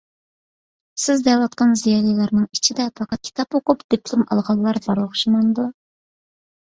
[1.01, 5.67] سىز دەۋاتقان زىيالىيلارنىڭ ئىچىدە پەقەت كىتاب ئوقۇپ دىپلوم ئالغانلار بار ئوخشىمامدۇ؟